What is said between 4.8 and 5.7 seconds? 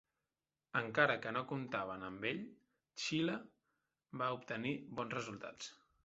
bons resultats.